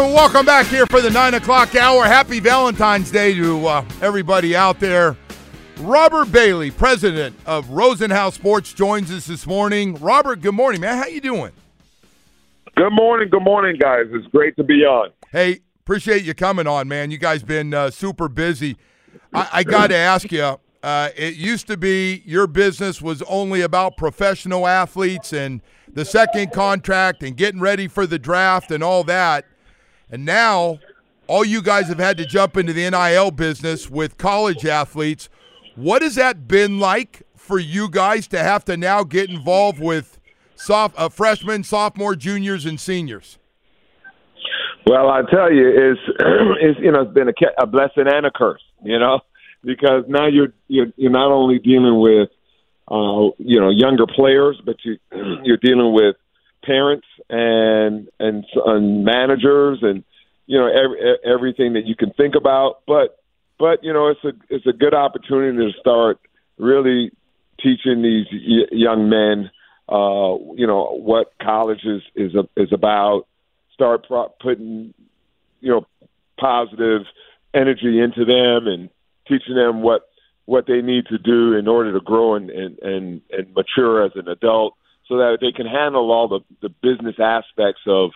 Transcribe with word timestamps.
Welcome 0.00 0.46
back 0.46 0.66
here 0.66 0.86
for 0.86 1.02
the 1.02 1.10
9 1.10 1.34
o'clock 1.34 1.76
hour. 1.76 2.04
Happy 2.04 2.40
Valentine's 2.40 3.10
Day 3.10 3.34
to 3.34 3.66
uh, 3.66 3.84
everybody 4.00 4.56
out 4.56 4.80
there. 4.80 5.14
Robert 5.78 6.32
Bailey, 6.32 6.70
president 6.70 7.36
of 7.44 7.66
Rosenhaus 7.66 8.32
Sports, 8.32 8.72
joins 8.72 9.12
us 9.12 9.26
this 9.26 9.46
morning. 9.46 9.94
Robert, 9.96 10.40
good 10.40 10.54
morning, 10.54 10.80
man. 10.80 10.96
How 10.96 11.06
you 11.06 11.20
doing? 11.20 11.52
Good 12.76 12.92
morning, 12.92 13.28
good 13.28 13.42
morning, 13.42 13.76
guys. 13.78 14.06
It's 14.10 14.26
great 14.28 14.56
to 14.56 14.64
be 14.64 14.86
on. 14.86 15.10
Hey, 15.32 15.60
appreciate 15.84 16.22
you 16.22 16.32
coming 16.32 16.66
on, 16.66 16.88
man. 16.88 17.10
You 17.10 17.18
guys 17.18 17.42
been 17.42 17.74
uh, 17.74 17.90
super 17.90 18.28
busy. 18.28 18.78
I, 19.34 19.48
I 19.52 19.64
got 19.64 19.88
to 19.88 19.96
ask 19.96 20.32
you. 20.32 20.58
Uh, 20.82 21.10
it 21.14 21.34
used 21.34 21.66
to 21.66 21.76
be 21.76 22.22
your 22.24 22.46
business 22.46 23.02
was 23.02 23.20
only 23.22 23.60
about 23.60 23.98
professional 23.98 24.66
athletes 24.66 25.34
and 25.34 25.60
the 25.92 26.06
second 26.06 26.52
contract 26.52 27.22
and 27.22 27.36
getting 27.36 27.60
ready 27.60 27.86
for 27.86 28.06
the 28.06 28.18
draft 28.18 28.70
and 28.70 28.82
all 28.82 29.04
that. 29.04 29.44
And 30.10 30.24
now, 30.24 30.80
all 31.26 31.44
you 31.44 31.62
guys 31.62 31.88
have 31.88 31.98
had 31.98 32.16
to 32.18 32.26
jump 32.26 32.56
into 32.56 32.72
the 32.72 32.90
NIL 32.90 33.30
business 33.30 33.88
with 33.88 34.18
college 34.18 34.66
athletes. 34.66 35.28
What 35.76 36.02
has 36.02 36.16
that 36.16 36.48
been 36.48 36.80
like 36.80 37.22
for 37.36 37.58
you 37.58 37.88
guys 37.88 38.26
to 38.28 38.38
have 38.40 38.64
to 38.64 38.76
now 38.76 39.04
get 39.04 39.30
involved 39.30 39.80
with 39.80 40.18
soft 40.56 40.98
uh, 40.98 41.08
freshmen, 41.08 41.62
sophomore, 41.62 42.16
juniors, 42.16 42.66
and 42.66 42.80
seniors? 42.80 43.38
Well, 44.86 45.08
I 45.08 45.22
tell 45.30 45.52
you, 45.52 45.68
it's, 45.68 46.00
it's 46.60 46.80
you 46.80 46.90
know 46.90 47.02
it's 47.02 47.12
been 47.12 47.28
a, 47.28 47.62
a 47.62 47.66
blessing 47.66 48.06
and 48.06 48.26
a 48.26 48.30
curse, 48.30 48.62
you 48.82 48.98
know, 48.98 49.20
because 49.62 50.04
now 50.08 50.26
you're 50.26 50.52
you're, 50.68 50.88
you're 50.96 51.12
not 51.12 51.30
only 51.30 51.58
dealing 51.58 52.00
with 52.00 52.28
uh, 52.90 53.30
you 53.38 53.60
know 53.60 53.70
younger 53.70 54.06
players, 54.06 54.60
but 54.64 54.76
you 54.84 54.98
you're 55.44 55.58
dealing 55.58 55.92
with 55.94 56.16
parents 56.64 57.06
and 57.28 58.08
and, 58.18 58.44
and 58.66 59.04
managers 59.04 59.78
and 59.82 60.04
you 60.46 60.58
know 60.58 60.66
every, 60.66 61.16
everything 61.24 61.74
that 61.74 61.86
you 61.86 61.94
can 61.96 62.12
think 62.12 62.34
about. 62.34 62.80
But 62.86 63.18
but 63.58 63.82
you 63.84 63.92
know 63.92 64.08
it's 64.08 64.24
a 64.24 64.32
it's 64.48 64.66
a 64.66 64.72
good 64.72 64.94
opportunity 64.94 65.72
to 65.72 65.78
start 65.78 66.18
really 66.58 67.12
teaching 67.62 68.02
these 68.02 68.26
y- 68.32 68.68
young 68.72 69.08
men 69.08 69.50
uh, 69.90 70.38
you 70.54 70.66
know 70.66 70.96
what 71.02 71.32
college 71.42 71.84
is 71.84 72.02
is 72.14 72.32
is 72.56 72.72
about. 72.72 73.26
Start 73.74 74.06
pro- 74.06 74.32
putting 74.40 74.94
you 75.60 75.70
know 75.70 75.86
positive 76.38 77.02
energy 77.52 78.00
into 78.00 78.24
them 78.24 78.68
and 78.68 78.88
teaching 79.26 79.56
them 79.56 79.82
what 79.82 80.08
what 80.46 80.66
they 80.66 80.80
need 80.80 81.06
to 81.06 81.18
do 81.18 81.54
in 81.54 81.66
order 81.66 81.92
to 81.92 82.00
grow 82.00 82.34
and 82.34 82.50
and 82.50 82.78
and, 82.78 83.20
and 83.30 83.54
mature 83.54 84.04
as 84.04 84.12
an 84.14 84.28
adult 84.28 84.74
so 85.10 85.18
that 85.18 85.38
they 85.42 85.52
can 85.52 85.66
handle 85.66 86.10
all 86.10 86.28
the 86.28 86.40
the 86.62 86.70
business 86.70 87.16
aspects 87.18 87.82
of 87.86 88.12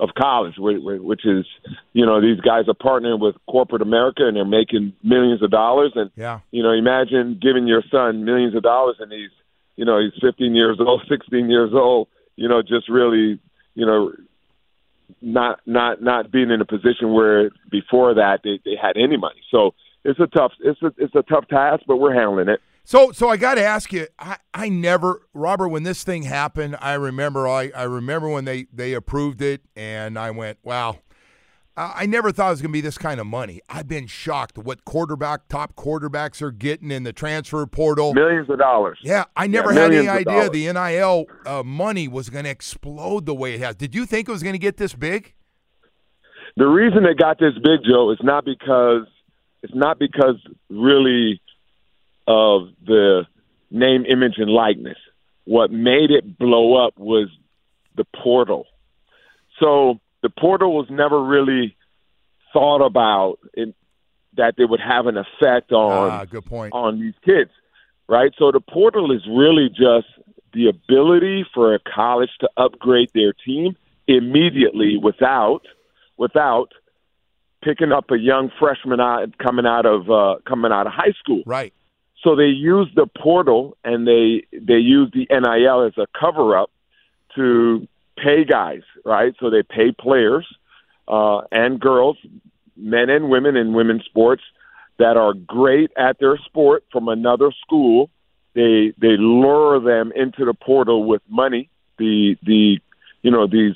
of 0.00 0.10
college, 0.20 0.54
which 0.58 1.24
is, 1.24 1.46
you 1.92 2.04
know, 2.04 2.20
these 2.20 2.40
guys 2.40 2.64
are 2.68 2.74
partnering 2.74 3.20
with 3.20 3.36
corporate 3.48 3.80
America 3.80 4.26
and 4.26 4.36
they're 4.36 4.44
making 4.44 4.92
millions 5.04 5.40
of 5.42 5.50
dollars. 5.50 5.92
And, 5.94 6.10
yeah. 6.16 6.40
you 6.50 6.64
know, 6.64 6.72
imagine 6.72 7.38
giving 7.40 7.68
your 7.68 7.82
son 7.92 8.24
millions 8.24 8.56
of 8.56 8.62
dollars 8.62 8.96
and 8.98 9.12
he's, 9.12 9.30
you 9.76 9.84
know, 9.84 10.00
he's 10.00 10.20
15 10.20 10.54
years 10.54 10.78
old, 10.80 11.02
16 11.08 11.48
years 11.48 11.70
old, 11.72 12.08
you 12.36 12.48
know, 12.48 12.60
just 12.60 12.88
really, 12.88 13.40
you 13.74 13.86
know, 13.86 14.12
not 15.20 15.60
not 15.66 16.02
not 16.02 16.32
being 16.32 16.50
in 16.50 16.60
a 16.60 16.64
position 16.64 17.12
where 17.12 17.50
before 17.70 18.14
that 18.14 18.40
they, 18.42 18.58
they 18.64 18.74
had 18.80 18.96
any 18.96 19.16
money. 19.16 19.42
So 19.50 19.74
it's 20.02 20.18
a 20.18 20.26
tough 20.26 20.52
it's 20.60 20.80
a 20.82 20.92
it's 20.98 21.14
a 21.14 21.22
tough 21.22 21.46
task, 21.48 21.84
but 21.86 21.98
we're 21.98 22.14
handling 22.14 22.48
it. 22.48 22.60
So, 22.84 23.12
so 23.12 23.30
I 23.30 23.38
got 23.38 23.54
to 23.54 23.64
ask 23.64 23.92
you. 23.92 24.06
I, 24.18 24.36
I 24.52 24.68
never, 24.68 25.22
Robert, 25.32 25.68
when 25.68 25.84
this 25.84 26.04
thing 26.04 26.24
happened, 26.24 26.76
I 26.80 26.94
remember. 26.94 27.48
I, 27.48 27.70
I 27.74 27.84
remember 27.84 28.28
when 28.28 28.44
they 28.44 28.66
they 28.72 28.92
approved 28.92 29.40
it, 29.40 29.62
and 29.74 30.18
I 30.18 30.30
went, 30.30 30.58
"Wow." 30.62 30.98
I 31.76 32.06
never 32.06 32.30
thought 32.30 32.46
it 32.46 32.50
was 32.50 32.62
going 32.62 32.70
to 32.70 32.72
be 32.72 32.80
this 32.80 32.98
kind 32.98 33.18
of 33.18 33.26
money. 33.26 33.60
I've 33.68 33.88
been 33.88 34.06
shocked 34.06 34.56
what 34.56 34.84
quarterback, 34.84 35.48
top 35.48 35.74
quarterbacks 35.74 36.40
are 36.40 36.52
getting 36.52 36.92
in 36.92 37.02
the 37.02 37.12
transfer 37.12 37.66
portal. 37.66 38.14
Millions 38.14 38.48
of 38.48 38.58
dollars. 38.58 39.00
Yeah, 39.02 39.24
I 39.36 39.48
never 39.48 39.72
yeah, 39.72 39.80
had 39.80 39.92
any 39.92 40.08
idea 40.08 40.48
the 40.50 40.72
NIL 40.72 41.26
uh, 41.44 41.64
money 41.64 42.06
was 42.06 42.30
going 42.30 42.44
to 42.44 42.50
explode 42.50 43.26
the 43.26 43.34
way 43.34 43.54
it 43.54 43.60
has. 43.60 43.74
Did 43.74 43.92
you 43.92 44.06
think 44.06 44.28
it 44.28 44.30
was 44.30 44.44
going 44.44 44.52
to 44.52 44.58
get 44.60 44.76
this 44.76 44.94
big? 44.94 45.34
The 46.56 46.68
reason 46.68 47.04
it 47.06 47.18
got 47.18 47.40
this 47.40 47.54
big, 47.54 47.80
Joe, 47.84 48.12
is 48.12 48.20
not 48.22 48.44
because 48.44 49.08
it's 49.64 49.74
not 49.74 49.98
because 49.98 50.36
really 50.70 51.40
of 52.26 52.68
the 52.84 53.26
name, 53.70 54.04
image, 54.06 54.34
and 54.38 54.50
likeness. 54.50 54.98
What 55.44 55.70
made 55.70 56.10
it 56.10 56.38
blow 56.38 56.86
up 56.86 56.98
was 56.98 57.28
the 57.96 58.04
portal. 58.22 58.66
So 59.60 60.00
the 60.22 60.30
portal 60.30 60.74
was 60.74 60.86
never 60.90 61.22
really 61.22 61.76
thought 62.52 62.84
about 62.84 63.38
in, 63.54 63.74
that 64.36 64.54
it 64.58 64.68
would 64.68 64.80
have 64.80 65.06
an 65.06 65.16
effect 65.16 65.72
on 65.72 66.10
ah, 66.10 66.24
good 66.24 66.44
point. 66.44 66.72
on 66.72 67.00
these 67.00 67.14
kids, 67.24 67.50
right? 68.08 68.32
So 68.38 68.50
the 68.50 68.60
portal 68.60 69.12
is 69.12 69.22
really 69.28 69.68
just 69.68 70.06
the 70.54 70.68
ability 70.68 71.44
for 71.52 71.74
a 71.74 71.78
college 71.78 72.30
to 72.40 72.48
upgrade 72.56 73.10
their 73.14 73.32
team 73.32 73.76
immediately 74.06 74.96
without 74.96 75.62
without 76.16 76.68
picking 77.62 77.92
up 77.92 78.10
a 78.10 78.18
young 78.18 78.50
freshman 78.58 79.00
out, 79.00 79.36
coming 79.38 79.66
out 79.66 79.86
of 79.86 80.10
uh, 80.10 80.36
coming 80.46 80.72
out 80.72 80.86
of 80.86 80.92
high 80.92 81.14
school. 81.18 81.42
Right. 81.46 81.72
So 82.24 82.34
they 82.34 82.46
use 82.46 82.90
the 82.96 83.06
portal 83.06 83.76
and 83.84 84.08
they 84.08 84.46
they 84.52 84.78
use 84.78 85.10
the 85.12 85.26
NIL 85.30 85.86
as 85.86 85.92
a 85.98 86.06
cover 86.18 86.56
up 86.56 86.70
to 87.36 87.86
pay 88.16 88.44
guys, 88.44 88.82
right? 89.04 89.34
So 89.38 89.50
they 89.50 89.62
pay 89.62 89.92
players 89.92 90.46
uh, 91.06 91.42
and 91.52 91.78
girls, 91.78 92.16
men 92.76 93.10
and 93.10 93.28
women 93.28 93.56
in 93.56 93.74
women's 93.74 94.04
sports 94.06 94.42
that 94.98 95.18
are 95.18 95.34
great 95.34 95.90
at 95.98 96.18
their 96.18 96.38
sport 96.38 96.84
from 96.90 97.08
another 97.08 97.52
school. 97.60 98.08
They 98.54 98.94
they 98.98 99.16
lure 99.18 99.80
them 99.80 100.10
into 100.16 100.46
the 100.46 100.54
portal 100.54 101.04
with 101.04 101.20
money. 101.28 101.68
The 101.98 102.36
the 102.42 102.78
you 103.22 103.30
know 103.30 103.46
these 103.46 103.74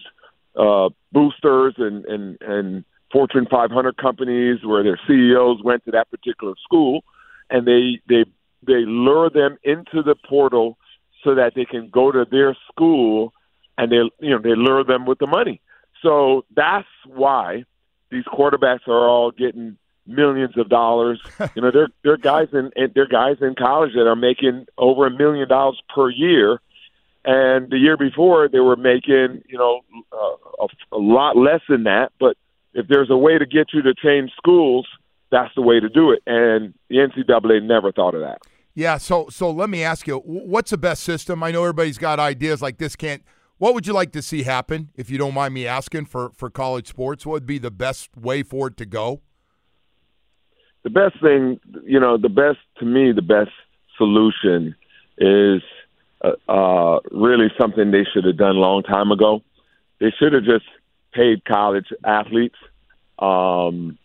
uh, 0.56 0.88
boosters 1.12 1.74
and 1.76 2.04
and 2.06 2.38
and 2.40 2.84
Fortune 3.12 3.46
500 3.50 3.96
companies 3.96 4.64
where 4.64 4.82
their 4.82 5.00
CEOs 5.06 5.62
went 5.62 5.84
to 5.86 5.90
that 5.90 6.10
particular 6.10 6.54
school, 6.64 7.04
and 7.50 7.66
they 7.66 8.00
they 8.08 8.24
they 8.66 8.84
lure 8.84 9.30
them 9.30 9.56
into 9.62 10.02
the 10.02 10.14
portal 10.28 10.78
so 11.24 11.34
that 11.34 11.54
they 11.54 11.64
can 11.64 11.88
go 11.90 12.12
to 12.12 12.26
their 12.30 12.56
school 12.70 13.32
and 13.76 13.90
they 13.92 13.96
you 14.20 14.30
know 14.30 14.38
they 14.38 14.54
lure 14.54 14.84
them 14.84 15.06
with 15.06 15.18
the 15.18 15.26
money. 15.26 15.60
So 16.02 16.44
that's 16.54 16.86
why 17.06 17.64
these 18.10 18.24
quarterbacks 18.24 18.86
are 18.86 19.08
all 19.08 19.30
getting 19.30 19.76
millions 20.06 20.56
of 20.56 20.68
dollars. 20.68 21.20
you 21.54 21.62
know, 21.62 21.70
they're 21.70 21.88
they're 22.02 22.16
guys 22.16 22.48
in 22.52 22.70
they're 22.94 23.06
guys 23.06 23.36
in 23.40 23.54
college 23.54 23.92
that 23.94 24.06
are 24.06 24.16
making 24.16 24.66
over 24.76 25.06
a 25.06 25.10
million 25.10 25.48
dollars 25.48 25.80
per 25.94 26.10
year, 26.10 26.60
and 27.24 27.70
the 27.70 27.78
year 27.78 27.96
before 27.96 28.48
they 28.48 28.60
were 28.60 28.76
making 28.76 29.42
you 29.48 29.58
know 29.58 29.80
uh, 30.12 30.64
a, 30.64 30.96
a 30.96 30.98
lot 30.98 31.36
less 31.36 31.60
than 31.68 31.84
that. 31.84 32.12
But 32.18 32.36
if 32.74 32.88
there's 32.88 33.10
a 33.10 33.16
way 33.16 33.38
to 33.38 33.46
get 33.46 33.68
you 33.72 33.82
to 33.82 33.94
change 33.94 34.30
schools, 34.36 34.86
that's 35.30 35.54
the 35.54 35.62
way 35.62 35.80
to 35.80 35.88
do 35.88 36.10
it. 36.10 36.22
And 36.26 36.74
the 36.88 36.96
NCAA 36.96 37.62
never 37.62 37.92
thought 37.92 38.14
of 38.14 38.20
that. 38.22 38.38
Yeah. 38.74 38.98
So 38.98 39.28
so 39.30 39.50
let 39.50 39.68
me 39.68 39.82
ask 39.82 40.06
you, 40.06 40.18
what's 40.18 40.70
the 40.70 40.78
best 40.78 41.02
system? 41.02 41.42
I 41.42 41.50
know 41.50 41.62
everybody's 41.62 41.98
got 41.98 42.20
ideas 42.20 42.62
like 42.62 42.78
this 42.78 42.96
can't. 42.96 43.22
What 43.58 43.74
would 43.74 43.88
you 43.88 43.92
like 43.92 44.12
to 44.12 44.22
see 44.22 44.44
happen, 44.44 44.90
if 44.94 45.10
you 45.10 45.18
don't 45.18 45.34
mind 45.34 45.52
me 45.52 45.66
asking, 45.66 46.06
for, 46.06 46.30
for 46.30 46.48
college 46.48 46.86
sports? 46.86 47.26
What 47.26 47.32
would 47.32 47.46
be 47.46 47.58
the 47.58 47.72
best 47.72 48.16
way 48.16 48.44
for 48.44 48.68
it 48.68 48.76
to 48.76 48.86
go? 48.86 49.20
The 50.84 50.90
best 50.90 51.20
thing, 51.20 51.58
you 51.84 51.98
know, 51.98 52.16
the 52.16 52.28
best 52.28 52.58
to 52.78 52.86
me, 52.86 53.10
the 53.10 53.20
best 53.20 53.50
solution 53.96 54.76
is 55.18 55.60
uh, 56.22 56.32
uh, 56.48 57.00
really 57.10 57.48
something 57.60 57.90
they 57.90 58.06
should 58.12 58.24
have 58.24 58.36
done 58.36 58.54
a 58.54 58.60
long 58.60 58.84
time 58.84 59.10
ago. 59.10 59.42
They 59.98 60.12
should 60.16 60.32
have 60.34 60.44
just 60.44 60.66
paid 61.12 61.44
college 61.44 61.86
athletes. 62.04 62.54
Um, 63.18 63.98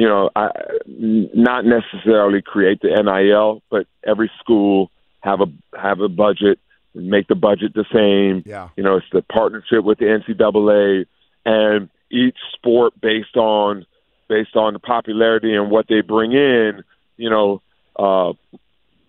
you 0.00 0.08
know, 0.08 0.30
I, 0.34 0.48
not 0.86 1.66
necessarily 1.66 2.40
create 2.40 2.80
the 2.80 2.88
NIL, 2.88 3.62
but 3.68 3.86
every 4.02 4.30
school 4.40 4.90
have 5.20 5.42
a 5.42 5.78
have 5.78 6.00
a 6.00 6.08
budget, 6.08 6.58
make 6.94 7.28
the 7.28 7.34
budget 7.34 7.74
the 7.74 7.84
same. 7.92 8.42
Yeah. 8.46 8.70
You 8.78 8.82
know, 8.82 8.96
it's 8.96 9.06
the 9.12 9.20
partnership 9.20 9.84
with 9.84 9.98
the 9.98 10.06
NCAA, 10.06 11.04
and 11.44 11.90
each 12.10 12.38
sport 12.54 12.98
based 12.98 13.36
on 13.36 13.84
based 14.26 14.56
on 14.56 14.72
the 14.72 14.78
popularity 14.78 15.54
and 15.54 15.70
what 15.70 15.84
they 15.86 16.00
bring 16.00 16.32
in. 16.32 16.82
You 17.18 17.28
know, 17.28 17.62
uh, 17.94 18.32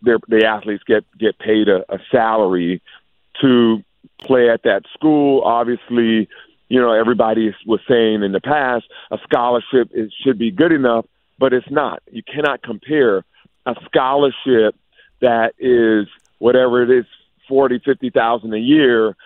their 0.01 0.17
the 0.27 0.45
athletes 0.45 0.83
get 0.85 1.05
get 1.17 1.39
paid 1.39 1.69
a, 1.69 1.85
a 1.87 1.99
salary 2.11 2.81
to 3.39 3.81
play 4.19 4.49
at 4.49 4.63
that 4.63 4.83
school. 4.94 5.41
Obviously, 5.45 6.27
you 6.71 6.79
know, 6.79 6.94
everybody 6.94 7.53
was 7.65 7.81
saying 7.85 8.23
in 8.23 8.31
the 8.31 8.39
past 8.39 8.85
a 9.12 9.18
scholarship 9.23 9.89
is, 9.91 10.09
should 10.23 10.39
be 10.39 10.51
good 10.51 10.71
enough, 10.71 11.06
but 11.38 11.51
it's 11.51 11.69
not. 11.69 12.01
You 12.09 12.23
cannot 12.23 12.63
compare 12.63 13.25
a 13.65 13.75
scholarship 13.83 14.73
that 15.19 15.53
is 15.59 16.07
whatever 16.39 16.81
it 16.81 16.89
is, 16.89 17.06
forty, 17.50 17.79
fifty 17.83 18.09
thousand 18.09 18.53
a 18.53 18.57
year, 18.57 19.18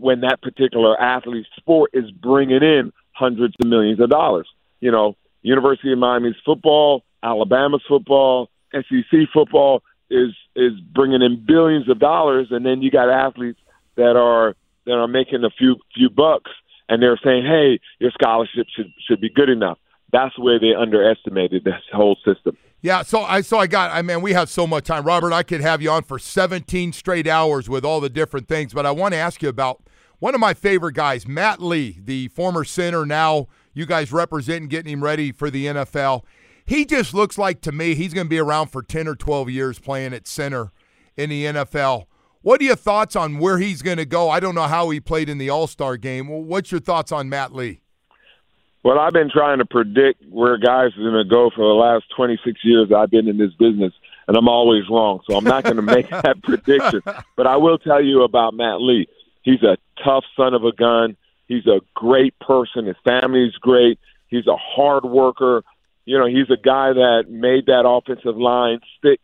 when 0.00 0.22
that 0.22 0.42
particular 0.42 1.00
athlete's 1.00 1.48
sport 1.56 1.92
is 1.94 2.10
bringing 2.10 2.64
in 2.64 2.92
hundreds 3.12 3.54
of 3.60 3.68
millions 3.68 4.00
of 4.00 4.10
dollars. 4.10 4.48
You 4.80 4.90
know, 4.90 5.14
University 5.42 5.92
of 5.92 6.00
Miami's 6.00 6.34
football, 6.44 7.04
Alabama's 7.22 7.82
football, 7.86 8.50
SEC 8.72 9.20
football 9.32 9.84
is 10.10 10.34
is 10.56 10.72
bringing 10.80 11.22
in 11.22 11.44
billions 11.46 11.88
of 11.88 12.00
dollars, 12.00 12.48
and 12.50 12.66
then 12.66 12.82
you 12.82 12.90
got 12.90 13.08
athletes 13.08 13.60
that 13.94 14.16
are 14.16 14.56
that 14.84 14.94
are 14.94 15.06
making 15.06 15.44
a 15.44 15.50
few 15.50 15.76
few 15.94 16.10
bucks 16.10 16.50
and 16.88 17.02
they're 17.02 17.18
saying, 17.22 17.44
"Hey, 17.44 17.80
your 17.98 18.10
scholarship 18.10 18.66
should 18.74 18.92
should 19.06 19.20
be 19.20 19.30
good 19.30 19.48
enough." 19.48 19.78
That's 20.12 20.38
where 20.38 20.58
they 20.58 20.74
underestimated 20.74 21.64
this 21.64 21.74
whole 21.92 22.16
system. 22.24 22.56
Yeah, 22.80 23.02
so 23.02 23.22
I 23.22 23.40
so 23.40 23.58
I 23.58 23.66
got 23.66 23.90
I 23.92 24.02
mean 24.02 24.22
we 24.22 24.32
have 24.32 24.48
so 24.48 24.66
much 24.66 24.84
time. 24.84 25.04
Robert, 25.04 25.32
I 25.32 25.42
could 25.42 25.60
have 25.60 25.82
you 25.82 25.90
on 25.90 26.02
for 26.04 26.18
17 26.18 26.92
straight 26.92 27.26
hours 27.26 27.68
with 27.68 27.84
all 27.84 28.00
the 28.00 28.08
different 28.08 28.48
things, 28.48 28.72
but 28.72 28.86
I 28.86 28.90
want 28.90 29.14
to 29.14 29.18
ask 29.18 29.42
you 29.42 29.48
about 29.48 29.82
one 30.18 30.34
of 30.34 30.40
my 30.40 30.54
favorite 30.54 30.94
guys, 30.94 31.28
Matt 31.28 31.62
Lee, 31.62 32.00
the 32.02 32.28
former 32.28 32.64
center 32.64 33.06
now 33.06 33.46
you 33.78 33.86
guys 33.86 34.10
representing 34.10 34.68
getting 34.68 34.92
him 34.92 35.04
ready 35.04 35.30
for 35.30 35.50
the 35.50 35.66
NFL. 35.66 36.24
He 36.66 36.84
just 36.84 37.14
looks 37.14 37.38
like 37.38 37.60
to 37.60 37.70
me 37.70 37.94
he's 37.94 38.12
going 38.12 38.26
to 38.26 38.28
be 38.28 38.40
around 38.40 38.68
for 38.68 38.82
10 38.82 39.06
or 39.06 39.14
12 39.14 39.48
years 39.50 39.78
playing 39.78 40.12
at 40.12 40.26
center 40.26 40.72
in 41.16 41.30
the 41.30 41.44
NFL. 41.44 42.06
What 42.42 42.60
are 42.60 42.64
your 42.64 42.76
thoughts 42.76 43.16
on 43.16 43.38
where 43.38 43.58
he's 43.58 43.82
going 43.82 43.96
to 43.96 44.04
go? 44.04 44.30
I 44.30 44.38
don't 44.38 44.54
know 44.54 44.68
how 44.68 44.90
he 44.90 45.00
played 45.00 45.28
in 45.28 45.38
the 45.38 45.50
All 45.50 45.66
Star 45.66 45.96
game. 45.96 46.28
What's 46.28 46.70
your 46.70 46.80
thoughts 46.80 47.10
on 47.10 47.28
Matt 47.28 47.54
Lee? 47.54 47.80
Well, 48.84 48.98
I've 48.98 49.12
been 49.12 49.30
trying 49.30 49.58
to 49.58 49.66
predict 49.66 50.22
where 50.30 50.56
guys 50.56 50.92
are 50.96 51.02
going 51.02 51.22
to 51.22 51.28
go 51.28 51.50
for 51.54 51.66
the 51.66 51.74
last 51.74 52.04
26 52.16 52.60
years 52.62 52.90
I've 52.96 53.10
been 53.10 53.28
in 53.28 53.36
this 53.36 53.52
business, 53.58 53.92
and 54.28 54.36
I'm 54.36 54.48
always 54.48 54.84
wrong. 54.88 55.20
So 55.28 55.36
I'm 55.36 55.44
not 55.44 55.64
going 55.64 55.76
to 55.76 55.82
make 55.82 56.08
that 56.10 56.40
prediction. 56.42 57.02
But 57.36 57.46
I 57.48 57.56
will 57.56 57.78
tell 57.78 58.02
you 58.02 58.22
about 58.22 58.54
Matt 58.54 58.80
Lee. 58.80 59.08
He's 59.42 59.62
a 59.62 59.76
tough 60.04 60.24
son 60.36 60.54
of 60.54 60.64
a 60.64 60.72
gun. 60.72 61.16
He's 61.48 61.66
a 61.66 61.80
great 61.94 62.38
person. 62.38 62.86
His 62.86 62.96
family's 63.04 63.54
great. 63.54 63.98
He's 64.28 64.46
a 64.46 64.56
hard 64.56 65.04
worker. 65.04 65.64
You 66.04 66.18
know, 66.18 66.26
he's 66.26 66.50
a 66.50 66.56
guy 66.56 66.92
that 66.92 67.24
made 67.28 67.66
that 67.66 67.84
offensive 67.86 68.36
line 68.36 68.80
stick 68.96 69.20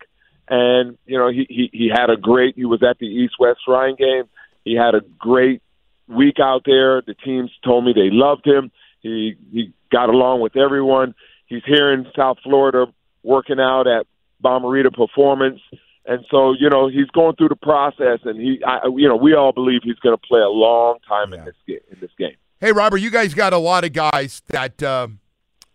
and 0.48 0.98
you 1.06 1.18
know 1.18 1.30
he 1.30 1.46
he 1.48 1.70
he 1.72 1.90
had 1.92 2.10
a 2.10 2.16
great. 2.16 2.56
He 2.56 2.64
was 2.64 2.82
at 2.82 2.98
the 2.98 3.06
East 3.06 3.34
West 3.38 3.60
Shrine 3.64 3.96
game. 3.96 4.24
He 4.64 4.74
had 4.74 4.94
a 4.94 5.00
great 5.18 5.62
week 6.08 6.36
out 6.40 6.62
there. 6.64 7.02
The 7.02 7.14
teams 7.14 7.50
told 7.64 7.84
me 7.84 7.92
they 7.92 8.10
loved 8.10 8.46
him. 8.46 8.70
He 9.00 9.36
he 9.52 9.72
got 9.90 10.08
along 10.08 10.40
with 10.40 10.56
everyone. 10.56 11.14
He's 11.46 11.64
here 11.66 11.92
in 11.92 12.06
South 12.16 12.38
Florida 12.42 12.86
working 13.22 13.60
out 13.60 13.86
at 13.86 14.06
Bommarito 14.42 14.92
Performance. 14.92 15.60
And 16.06 16.24
so, 16.30 16.52
you 16.52 16.68
know, 16.68 16.88
he's 16.88 17.08
going 17.14 17.34
through 17.36 17.48
the 17.48 17.56
process, 17.56 18.20
and 18.24 18.38
he, 18.38 18.62
I, 18.66 18.86
you 18.94 19.08
know, 19.08 19.16
we 19.16 19.34
all 19.34 19.52
believe 19.52 19.80
he's 19.82 19.98
going 20.00 20.14
to 20.14 20.26
play 20.26 20.40
a 20.40 20.48
long 20.48 20.98
time 21.08 21.32
yeah. 21.32 21.38
in 21.38 21.44
this 21.46 21.54
game. 21.66 21.78
In 21.90 21.98
this 22.00 22.10
game. 22.18 22.36
Hey, 22.60 22.72
Robert, 22.72 22.98
you 22.98 23.10
guys 23.10 23.32
got 23.32 23.54
a 23.54 23.58
lot 23.58 23.84
of 23.84 23.92
guys 23.94 24.42
that 24.48 24.82
uh, 24.82 25.08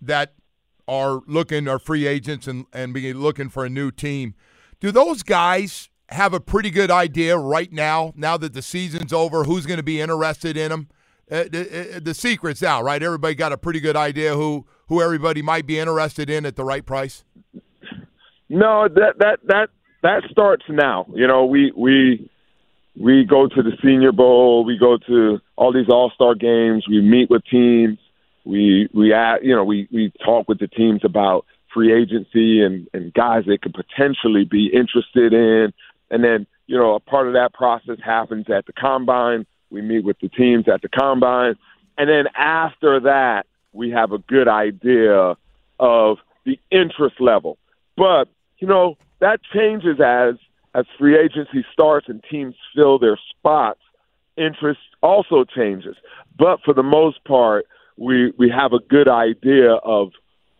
that 0.01 0.33
are 0.87 1.21
looking 1.25 1.67
are 1.67 1.79
free 1.79 2.05
agents 2.05 2.47
and 2.47 2.65
and 2.73 2.93
be 2.93 3.11
looking 3.13 3.49
for 3.49 3.65
a 3.65 3.69
new 3.69 3.91
team. 3.91 4.35
Do 4.79 4.91
those 4.91 5.23
guys 5.23 5.89
have 6.09 6.33
a 6.33 6.39
pretty 6.39 6.69
good 6.69 6.89
idea 6.89 7.37
right 7.37 7.71
now, 7.71 8.13
now 8.15 8.37
that 8.37 8.53
the 8.53 8.61
season's 8.61 9.11
over, 9.11 9.43
who's 9.43 9.65
going 9.65 9.77
to 9.77 9.83
be 9.83 9.99
interested 9.99 10.55
in 10.55 10.69
them? 10.69 10.87
Uh, 11.29 11.43
the, 11.51 11.95
uh, 11.95 11.99
the 12.01 12.13
secret's 12.13 12.63
out, 12.63 12.83
right? 12.83 13.03
Everybody 13.03 13.35
got 13.35 13.51
a 13.51 13.57
pretty 13.57 13.79
good 13.79 13.95
idea 13.95 14.35
who 14.35 14.65
who 14.87 15.03
everybody 15.03 15.43
might 15.43 15.67
be 15.67 15.77
interested 15.77 16.27
in 16.27 16.43
at 16.43 16.55
the 16.55 16.63
right 16.63 16.83
price. 16.83 17.23
No, 18.49 18.87
that 18.87 19.19
that 19.19 19.39
that 19.45 19.69
that 20.01 20.23
starts 20.31 20.63
now. 20.67 21.05
You 21.13 21.27
know, 21.27 21.45
we 21.45 21.71
we 21.77 22.31
we 22.99 23.25
go 23.25 23.47
to 23.47 23.61
the 23.61 23.73
Senior 23.83 24.11
Bowl, 24.11 24.65
we 24.65 24.79
go 24.79 24.97
to 24.97 25.39
all 25.55 25.71
these 25.71 25.89
All 25.89 26.11
Star 26.15 26.33
games, 26.33 26.85
we 26.89 27.01
meet 27.01 27.29
with 27.29 27.43
teams, 27.51 27.99
we 28.43 28.89
we 28.91 29.13
you 29.43 29.55
know 29.55 29.63
we 29.63 29.87
we 29.91 30.11
talk 30.25 30.49
with 30.49 30.57
the 30.57 30.67
teams 30.67 31.01
about 31.03 31.45
free 31.73 31.93
agency 31.93 32.61
and, 32.61 32.87
and 32.93 33.13
guys 33.13 33.43
they 33.45 33.57
could 33.57 33.73
potentially 33.73 34.45
be 34.45 34.67
interested 34.67 35.33
in. 35.33 35.73
And 36.11 36.23
then, 36.23 36.47
you 36.67 36.77
know, 36.77 36.95
a 36.95 36.99
part 36.99 37.27
of 37.27 37.33
that 37.33 37.53
process 37.53 37.97
happens 38.03 38.47
at 38.49 38.65
the 38.65 38.73
combine. 38.73 39.45
We 39.69 39.81
meet 39.81 40.03
with 40.03 40.17
the 40.19 40.29
teams 40.29 40.67
at 40.67 40.81
the 40.81 40.89
combine. 40.89 41.55
And 41.97 42.09
then 42.09 42.25
after 42.35 42.99
that, 43.01 43.45
we 43.73 43.91
have 43.91 44.11
a 44.11 44.17
good 44.17 44.47
idea 44.47 45.35
of 45.79 46.17
the 46.45 46.59
interest 46.71 47.19
level. 47.19 47.57
But, 47.95 48.29
you 48.57 48.67
know, 48.67 48.97
that 49.19 49.41
changes 49.53 49.99
as 49.99 50.35
as 50.75 50.85
free 50.97 51.17
agency 51.17 51.65
starts 51.73 52.07
and 52.07 52.23
teams 52.29 52.55
fill 52.75 52.99
their 52.99 53.17
spots. 53.29 53.79
Interest 54.37 54.79
also 55.01 55.43
changes. 55.43 55.95
But 56.37 56.59
for 56.63 56.73
the 56.73 56.83
most 56.83 57.23
part, 57.25 57.65
we 57.97 58.31
we 58.37 58.49
have 58.49 58.73
a 58.73 58.79
good 58.79 59.09
idea 59.09 59.73
of 59.73 60.11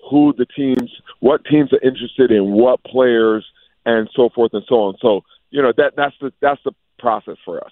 who 0.09 0.33
the 0.37 0.45
teams, 0.45 0.91
what 1.19 1.45
teams 1.45 1.71
are 1.73 1.79
interested 1.81 2.31
in 2.31 2.51
what 2.51 2.83
players, 2.83 3.45
and 3.85 4.09
so 4.15 4.29
forth 4.33 4.51
and 4.53 4.63
so 4.67 4.75
on. 4.75 4.95
So 5.01 5.21
you 5.51 5.61
know 5.61 5.73
that 5.77 5.93
that's 5.95 6.15
the 6.21 6.31
that's 6.41 6.61
the 6.63 6.71
process 6.97 7.37
for 7.45 7.63
us. 7.63 7.71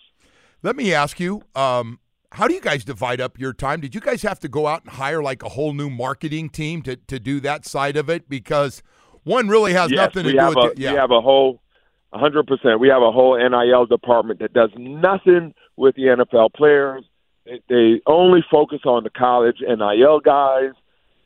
Let 0.64 0.76
me 0.76 0.94
ask 0.94 1.20
you, 1.20 1.42
um, 1.56 2.00
how 2.32 2.48
do 2.48 2.54
you 2.54 2.62
guys 2.62 2.84
divide 2.84 3.22
up 3.22 3.40
your 3.40 3.54
time? 3.54 3.82
Did 3.82 3.94
you 3.94 4.02
guys 4.02 4.22
have 4.24 4.40
to 4.42 4.48
go 4.48 4.68
out 4.68 4.84
and 4.84 4.92
hire 4.92 5.22
like 5.22 5.44
a 5.44 5.50
whole 5.50 5.74
new 5.74 5.90
marketing 5.90 6.50
team 6.50 6.82
to 6.84 6.96
to 6.96 7.20
do 7.20 7.40
that 7.42 7.66
side 7.66 7.98
of 7.98 8.10
it? 8.10 8.30
Because 8.30 8.84
one 9.24 9.48
really 9.48 9.74
has 9.74 9.92
yes, 9.92 9.98
nothing 9.98 10.24
to 10.24 10.32
do 10.32 10.48
with 10.48 10.58
a, 10.58 10.76
the, 10.76 10.82
yeah. 10.82 10.92
We 10.94 10.98
have 10.98 11.12
a 11.12 11.22
whole. 11.22 11.62
100%. 12.14 12.80
We 12.80 12.88
have 12.88 13.02
a 13.02 13.12
whole 13.12 13.38
NIL 13.38 13.86
department 13.86 14.40
that 14.40 14.54
does 14.54 14.70
nothing 14.78 15.54
with 15.76 15.94
the 15.96 16.04
NFL 16.04 16.54
players. 16.54 17.04
They, 17.46 17.62
they 17.68 18.02
only 18.08 18.40
focus 18.50 18.80
on 18.86 19.04
the 19.04 19.10
college 19.10 19.58
NIL 19.60 20.22
guys 20.22 20.72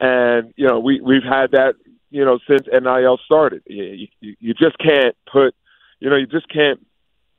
and 0.01 0.53
you 0.57 0.67
know 0.67 0.79
we 0.79 0.99
we've 0.99 1.23
had 1.23 1.51
that 1.51 1.75
you 2.09 2.25
know 2.25 2.39
since 2.49 2.67
NIL 2.67 3.19
started. 3.23 3.61
You, 3.67 4.07
you, 4.19 4.35
you 4.39 4.53
just 4.53 4.77
can't 4.79 5.15
put, 5.31 5.55
you 5.99 6.09
know, 6.09 6.17
you 6.17 6.25
just 6.25 6.49
can't 6.49 6.85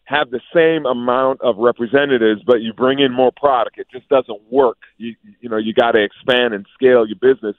have 0.04 0.31
the 0.31 0.40
same 0.54 0.87
amount 0.87 1.40
of 1.42 1.57
representatives, 1.59 2.42
but 2.47 2.61
you 2.61 2.73
bring 2.73 3.00
in 3.00 3.12
more 3.12 3.33
product. 3.37 3.78
It 3.78 3.88
just 3.92 4.09
doesn't 4.09 4.40
work. 4.50 4.78
You 4.97 5.16
you 5.40 5.49
know 5.49 5.59
you 5.59 5.75
got 5.75 5.92
to 5.92 6.02
expand 6.02 6.54
and 6.54 6.64
scale 6.75 7.07
your 7.07 7.19
business 7.21 7.57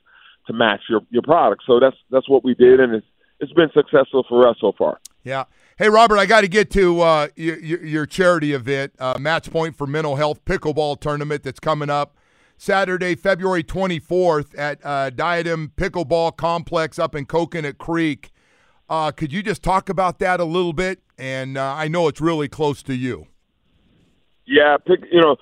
to 0.48 0.53
match 0.53 0.81
your 0.89 1.01
your 1.10 1.22
product. 1.22 1.63
So 1.67 1.79
that's 1.79 1.98
that's 2.10 2.29
what 2.29 2.43
we 2.43 2.55
did, 2.55 2.79
and 2.79 2.95
it's 2.95 3.07
it's 3.39 3.53
been 3.53 3.69
successful 3.74 4.25
for 4.27 4.48
us 4.48 4.55
so 4.62 4.72
far. 4.77 5.00
Yeah. 5.24 5.43
Hey, 5.77 5.89
Robert, 5.89 6.17
I 6.17 6.27
got 6.27 6.41
to 6.41 6.48
get 6.48 6.69
to 6.72 7.01
uh, 7.01 7.27
your, 7.36 7.57
your 7.57 8.05
charity 8.05 8.53
event, 8.53 8.93
uh, 9.00 9.17
Match 9.19 9.50
Point 9.50 9.75
for 9.75 9.88
Mental 9.88 10.15
Health 10.15 10.45
Pickleball 10.45 11.00
Tournament 11.00 11.41
that's 11.41 11.60
coming 11.60 11.89
up 11.89 12.15
Saturday, 12.63 13.13
February 13.15 13.62
24th 13.62 14.58
at 14.58 14.79
uh, 14.86 15.10
Diadem 15.10 15.74
Pickleball 15.75 16.38
Complex 16.38 16.98
up 16.98 17.13
in 17.13 17.25
Coconut 17.25 17.77
Creek. 17.77 18.32
Uh, 18.88 19.12
could 19.12 19.34
you 19.34 19.43
just 19.43 19.62
talk 19.62 19.89
about 19.89 20.20
that 20.20 20.39
a 20.39 20.46
little 20.46 20.72
bit? 20.72 21.01
And 21.17 21.58
uh, 21.58 21.74
I 21.75 21.89
know 21.89 22.08
it's 22.08 22.22
really 22.22 22.48
close 22.48 22.82
to 22.84 22.96
you. 22.96 23.27
Yeah, 24.46 24.77
pick 24.77 25.01
you 25.12 25.20
know, 25.20 25.36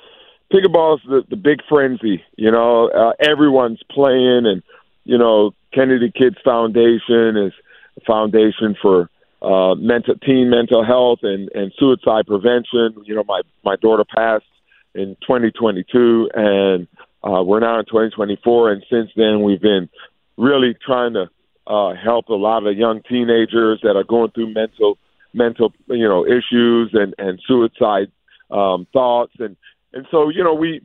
pickleball 0.52 0.96
is 0.96 1.02
the 1.08 1.22
the 1.30 1.36
big 1.36 1.60
frenzy. 1.70 2.24
You 2.38 2.50
know, 2.50 2.90
uh, 2.90 3.14
everyone's 3.20 3.82
playing, 3.92 4.48
and 4.48 4.64
you 5.04 5.18
know, 5.20 5.54
Kennedy 5.76 6.12
Kids 6.12 6.38
Foundation 6.44 7.38
is 7.38 7.54
a 7.98 8.02
foundation 8.08 8.76
for 8.82 9.12
uh, 9.44 9.76
mental 9.76 10.16
teen 10.16 10.50
mental 10.50 10.84
health 10.84 11.20
and 11.22 11.50
and 11.54 11.72
suicide 11.78 12.26
prevention. 12.26 12.96
You 13.06 13.14
know, 13.14 13.24
my 13.28 13.42
my 13.64 13.76
daughter 13.76 14.06
passed 14.06 14.46
in 14.94 15.16
2022, 15.22 16.30
and 16.34 16.88
uh, 17.24 17.44
we're 17.44 17.60
now 17.60 17.80
in 17.80 17.86
2024, 17.86 18.72
and 18.72 18.86
since 18.90 19.10
then 19.16 19.44
we've 19.44 19.62
been 19.62 19.90
really 20.38 20.76
trying 20.86 21.14
to 21.14 21.30
uh, 21.68 21.94
help 21.96 22.30
a 22.30 22.34
lot 22.34 22.66
of 22.66 22.76
young 22.78 23.02
teenagers 23.08 23.80
that 23.84 23.96
are 23.96 24.04
going 24.04 24.32
through 24.32 24.54
mental 24.54 24.98
mental 25.34 25.74
you 25.88 26.08
know 26.08 26.26
issues 26.26 26.90
and 26.94 27.14
and 27.18 27.40
suicide 27.48 28.12
um, 28.50 28.86
thoughts 28.92 29.34
and 29.40 29.56
and 29.94 30.06
so 30.12 30.30
you 30.30 30.44
know 30.44 30.54
we 30.54 30.82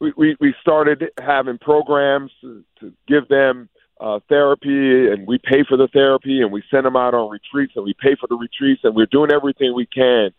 we 0.00 0.36
we 0.40 0.54
started 0.60 1.04
having 1.18 1.58
programs 1.58 2.32
to, 2.40 2.64
to 2.80 2.92
give 3.06 3.28
them 3.28 3.68
uh, 4.00 4.18
therapy 4.28 5.08
and 5.08 5.26
we 5.26 5.38
pay 5.38 5.62
for 5.68 5.76
the 5.76 5.88
therapy 5.92 6.40
and 6.40 6.50
we 6.50 6.62
send 6.70 6.84
them 6.84 6.96
out 6.96 7.14
on 7.14 7.30
retreats 7.30 7.72
and 7.76 7.84
we 7.84 7.94
pay 7.94 8.16
for 8.18 8.26
the 8.26 8.34
retreats 8.34 8.80
and 8.82 8.96
we're 8.96 9.06
doing 9.06 9.30
everything 9.32 9.72
we 9.74 9.86
can 9.86 10.30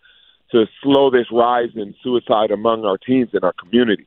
to 0.51 0.65
slow 0.83 1.09
this 1.09 1.27
rise 1.31 1.69
in 1.75 1.95
suicide 2.03 2.51
among 2.51 2.85
our 2.85 2.97
teens 2.97 3.29
in 3.33 3.43
our 3.43 3.53
community. 3.53 4.05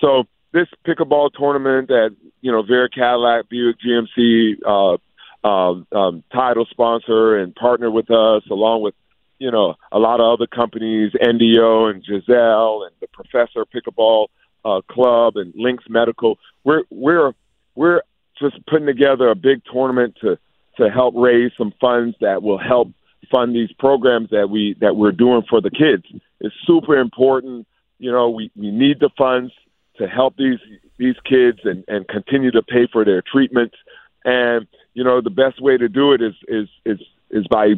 So 0.00 0.24
this 0.52 0.68
pickleball 0.86 1.30
tournament 1.32 1.88
that 1.88 2.14
you 2.40 2.52
know 2.52 2.62
Vera 2.62 2.88
Cadillac, 2.88 3.48
Buick 3.48 3.76
GMC, 3.80 4.56
uh, 4.66 4.96
uh, 5.44 5.96
um, 5.96 6.24
title 6.32 6.66
sponsor 6.70 7.36
and 7.36 7.54
partner 7.54 7.90
with 7.90 8.10
us, 8.10 8.42
along 8.50 8.82
with 8.82 8.94
you 9.38 9.50
know 9.50 9.74
a 9.92 9.98
lot 9.98 10.20
of 10.20 10.32
other 10.32 10.46
companies, 10.46 11.12
NDO 11.20 11.90
and 11.90 12.04
Giselle 12.04 12.84
and 12.84 12.94
the 13.00 13.08
Professor 13.12 13.64
Pickleball 13.64 14.28
uh, 14.64 14.80
Club 14.90 15.36
and 15.36 15.52
Links 15.56 15.84
Medical. 15.88 16.38
We're 16.64 16.82
we're 16.90 17.32
we're 17.74 18.02
just 18.40 18.56
putting 18.66 18.86
together 18.86 19.28
a 19.28 19.34
big 19.34 19.62
tournament 19.70 20.16
to 20.22 20.38
to 20.78 20.88
help 20.88 21.14
raise 21.16 21.52
some 21.58 21.72
funds 21.80 22.16
that 22.20 22.42
will 22.42 22.58
help 22.58 22.88
fund 23.30 23.54
these 23.54 23.72
programs 23.78 24.30
that 24.30 24.48
we 24.48 24.76
that 24.80 24.96
we're 24.96 25.12
doing 25.12 25.42
for 25.48 25.60
the 25.60 25.70
kids. 25.70 26.04
It's 26.40 26.54
super 26.66 26.96
important. 26.96 27.66
You 27.98 28.12
know, 28.12 28.30
we, 28.30 28.50
we 28.54 28.70
need 28.70 29.00
the 29.00 29.10
funds 29.18 29.52
to 29.98 30.06
help 30.06 30.36
these 30.36 30.58
these 30.98 31.16
kids 31.24 31.60
and, 31.64 31.84
and 31.88 32.08
continue 32.08 32.50
to 32.50 32.62
pay 32.62 32.88
for 32.92 33.04
their 33.04 33.22
treatments. 33.22 33.76
And 34.24 34.66
you 34.94 35.04
know, 35.04 35.20
the 35.20 35.30
best 35.30 35.60
way 35.60 35.76
to 35.76 35.88
do 35.88 36.12
it 36.12 36.22
is 36.22 36.34
is 36.48 36.68
is 36.84 36.98
is 37.30 37.46
by 37.48 37.74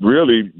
really 0.00 0.52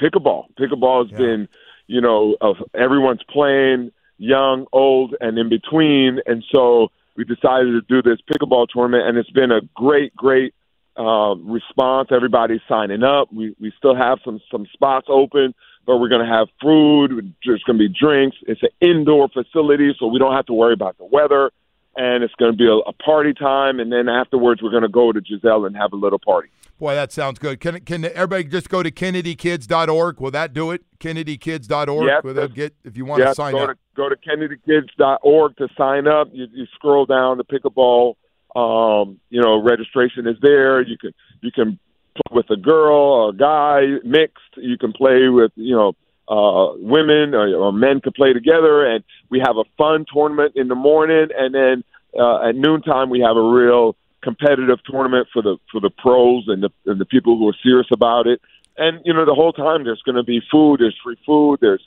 pickleball. 0.00 0.46
Pickleball 0.58 1.04
has 1.04 1.12
yeah. 1.12 1.18
been, 1.18 1.48
you 1.86 2.00
know, 2.00 2.36
of 2.40 2.56
everyone's 2.74 3.22
playing, 3.28 3.92
young, 4.18 4.66
old, 4.72 5.14
and 5.20 5.38
in 5.38 5.48
between. 5.48 6.20
And 6.26 6.44
so 6.52 6.88
we 7.16 7.24
decided 7.24 7.72
to 7.72 7.82
do 7.88 8.02
this 8.02 8.18
pickleball 8.30 8.68
tournament, 8.72 9.08
and 9.08 9.18
it's 9.18 9.30
been 9.30 9.50
a 9.50 9.60
great, 9.74 10.14
great 10.14 10.54
uh, 10.96 11.34
response. 11.36 12.08
Everybody's 12.10 12.60
signing 12.68 13.02
up. 13.02 13.32
We 13.32 13.54
we 13.60 13.72
still 13.76 13.94
have 13.94 14.18
some 14.24 14.40
some 14.50 14.66
spots 14.72 15.06
open, 15.08 15.54
but 15.88 15.96
we're 15.96 16.10
going 16.10 16.24
to 16.24 16.30
have 16.30 16.48
food. 16.60 17.34
There's 17.46 17.62
going 17.62 17.78
to 17.78 17.88
be 17.88 17.94
drinks. 17.98 18.36
It's 18.42 18.62
an 18.62 18.68
indoor 18.78 19.26
facility, 19.30 19.96
so 19.98 20.06
we 20.06 20.18
don't 20.18 20.34
have 20.34 20.44
to 20.46 20.52
worry 20.52 20.74
about 20.74 20.98
the 20.98 21.06
weather. 21.06 21.50
And 21.96 22.22
it's 22.22 22.34
going 22.34 22.52
to 22.52 22.56
be 22.56 22.66
a, 22.66 22.74
a 22.74 22.92
party 22.92 23.32
time, 23.32 23.80
and 23.80 23.90
then 23.90 24.06
afterwards 24.06 24.62
we're 24.62 24.70
going 24.70 24.82
to 24.82 24.90
go 24.90 25.12
to 25.12 25.20
Giselle 25.26 25.64
and 25.64 25.74
have 25.74 25.94
a 25.94 25.96
little 25.96 26.18
party. 26.18 26.50
Boy, 26.78 26.94
that 26.94 27.10
sounds 27.10 27.38
good. 27.38 27.58
Can 27.58 27.80
can 27.80 28.04
everybody 28.04 28.44
just 28.44 28.68
go 28.68 28.82
to 28.82 28.90
kennedykids.org? 28.90 30.20
Will 30.20 30.30
that 30.30 30.52
do 30.52 30.72
it? 30.72 30.82
kennedykids.org. 31.00 32.06
Yep, 32.06 32.24
Will 32.24 32.34
that 32.34 32.54
get 32.54 32.74
if 32.84 32.96
you 32.98 33.06
want 33.06 33.20
yep, 33.20 33.30
to 33.30 33.34
sign 33.34 33.52
go 33.52 33.64
up? 33.64 33.70
To, 33.70 33.76
go 33.96 34.08
to 34.10 34.16
kennedykids.org 34.16 35.56
to 35.56 35.68
sign 35.76 36.06
up. 36.06 36.28
You, 36.32 36.46
you 36.52 36.66
scroll 36.74 37.06
down 37.06 37.38
to 37.38 37.44
the 37.48 37.58
pickleball 37.58 38.14
um, 38.56 39.20
you 39.30 39.40
know, 39.40 39.62
registration 39.62 40.26
is 40.26 40.36
there. 40.40 40.80
You 40.82 40.96
can 40.98 41.12
you 41.40 41.52
can 41.52 41.78
play 42.26 42.36
with 42.36 42.50
a 42.50 42.60
girl, 42.60 42.96
or 42.96 43.30
a 43.30 43.32
guy, 43.32 43.98
mixed. 44.04 44.56
You 44.56 44.78
can 44.78 44.92
play 44.92 45.28
with 45.28 45.52
you 45.56 45.74
know 45.74 45.94
uh, 46.28 46.74
women 46.76 47.34
or, 47.34 47.54
or 47.54 47.72
men 47.72 48.00
to 48.04 48.12
play 48.12 48.32
together, 48.32 48.84
and 48.84 49.04
we 49.30 49.40
have 49.40 49.56
a 49.56 49.64
fun 49.76 50.04
tournament 50.12 50.52
in 50.56 50.68
the 50.68 50.74
morning, 50.74 51.28
and 51.36 51.54
then 51.54 51.84
uh, 52.18 52.48
at 52.48 52.54
noontime 52.54 53.10
we 53.10 53.20
have 53.20 53.36
a 53.36 53.42
real 53.42 53.96
competitive 54.22 54.78
tournament 54.84 55.28
for 55.32 55.42
the 55.42 55.56
for 55.70 55.80
the 55.80 55.90
pros 55.90 56.44
and 56.48 56.62
the 56.62 56.70
and 56.86 57.00
the 57.00 57.06
people 57.06 57.38
who 57.38 57.48
are 57.48 57.56
serious 57.62 57.86
about 57.92 58.26
it. 58.26 58.40
And 58.76 59.00
you 59.04 59.12
know, 59.12 59.24
the 59.24 59.34
whole 59.34 59.52
time 59.52 59.84
there's 59.84 60.02
going 60.02 60.16
to 60.16 60.22
be 60.22 60.40
food. 60.50 60.80
There's 60.80 60.96
free 61.02 61.18
food. 61.26 61.58
There's 61.60 61.82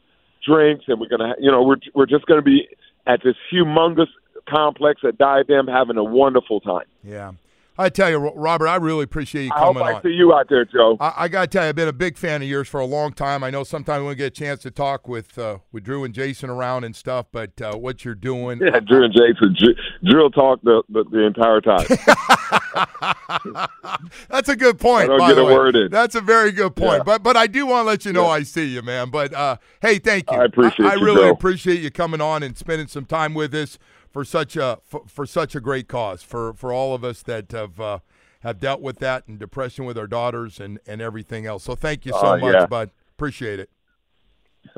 drinks, 0.45 0.85
and 0.87 0.99
we're 0.99 1.09
gonna, 1.09 1.35
you 1.39 1.51
know, 1.51 1.63
we're 1.63 1.77
we're 1.93 2.05
just 2.05 2.25
going 2.25 2.39
to 2.39 2.45
be 2.45 2.67
at 3.07 3.21
this 3.23 3.35
humongous 3.51 4.07
complex 4.49 5.01
at 5.07 5.17
Diadem 5.17 5.67
having 5.67 5.97
a 5.97 6.03
wonderful 6.03 6.59
time. 6.59 6.85
Yeah. 7.03 7.33
I 7.77 7.89
tell 7.89 8.09
you, 8.09 8.17
Robert, 8.17 8.67
I 8.67 8.75
really 8.75 9.03
appreciate 9.03 9.45
you 9.45 9.51
I 9.55 9.59
coming 9.59 9.75
hope 9.75 9.83
I 9.85 9.93
on. 9.93 10.01
see 10.03 10.09
you 10.09 10.33
out 10.33 10.47
there, 10.49 10.65
Joe. 10.65 10.97
I, 10.99 11.13
I 11.17 11.27
got 11.29 11.41
to 11.41 11.47
tell 11.47 11.63
you, 11.63 11.69
I've 11.69 11.75
been 11.75 11.87
a 11.87 11.93
big 11.93 12.17
fan 12.17 12.41
of 12.41 12.47
yours 12.47 12.67
for 12.67 12.79
a 12.79 12.85
long 12.85 13.13
time. 13.13 13.43
I 13.43 13.49
know 13.49 13.63
sometimes 13.63 14.05
we 14.05 14.13
get 14.15 14.25
a 14.27 14.29
chance 14.29 14.61
to 14.63 14.71
talk 14.71 15.07
with 15.07 15.37
uh, 15.37 15.59
with 15.71 15.83
Drew 15.83 16.03
and 16.03 16.13
Jason 16.13 16.49
around 16.49 16.83
and 16.83 16.95
stuff, 16.95 17.27
but 17.31 17.59
uh, 17.61 17.75
what 17.77 18.03
you're 18.05 18.13
doing, 18.13 18.59
yeah, 18.61 18.79
Drew 18.81 19.05
and 19.05 19.13
Jason, 19.13 19.55
drill 20.03 20.29
talk 20.29 20.61
the, 20.63 20.83
the, 20.89 21.05
the 21.05 21.25
entire 21.25 21.61
time. 21.61 21.85
That's 24.29 24.49
a 24.49 24.55
good 24.55 24.79
point. 24.79 25.05
I 25.05 25.07
don't 25.07 25.19
by 25.19 25.29
get 25.29 25.35
the 25.35 25.41
a 25.41 25.45
way. 25.45 25.53
word 25.53 25.75
in. 25.75 25.91
That's 25.91 26.15
a 26.15 26.21
very 26.21 26.51
good 26.51 26.75
point. 26.75 26.99
Yeah. 26.99 27.03
But 27.03 27.23
but 27.23 27.37
I 27.37 27.47
do 27.47 27.65
want 27.65 27.85
to 27.85 27.87
let 27.87 28.05
you 28.05 28.13
know 28.13 28.25
Yeah. 28.25 28.31
I 28.31 28.43
see 28.43 28.65
you, 28.65 28.81
man. 28.81 29.09
But 29.09 29.33
uh, 29.33 29.57
hey, 29.81 29.99
thank 29.99 30.29
you. 30.31 30.37
I 30.37 30.45
appreciate 30.45 30.85
I, 30.85 30.95
you, 30.95 31.05
really 31.05 31.21
Joe. 31.21 31.31
appreciate 31.31 31.79
you 31.81 31.91
coming 31.91 32.21
on 32.21 32.43
and 32.43 32.57
spending 32.57 32.87
some 32.87 33.05
time 33.05 33.33
with 33.33 33.53
us 33.55 33.77
for 34.11 34.23
such 34.25 34.55
a 34.55 34.77
for, 34.83 35.01
for 35.07 35.25
such 35.25 35.55
a 35.55 35.59
great 35.59 35.87
cause 35.87 36.21
for 36.21 36.53
for 36.53 36.71
all 36.71 36.93
of 36.93 37.03
us 37.03 37.23
that 37.23 37.51
have. 37.51 37.79
Uh, 37.79 37.99
have 38.43 38.59
dealt 38.59 38.81
with 38.81 38.97
that 38.97 39.27
and 39.27 39.37
depression 39.37 39.85
with 39.85 39.99
our 39.99 40.07
daughters 40.07 40.59
and, 40.59 40.79
and 40.87 40.99
everything 40.99 41.45
else. 41.45 41.63
So 41.63 41.75
thank 41.75 42.07
you 42.07 42.11
so 42.13 42.21
Oh, 42.23 42.37
much, 42.39 42.55
yeah. 42.55 42.65
bud. 42.65 42.89
Appreciate 43.15 43.59
it. 43.59 43.69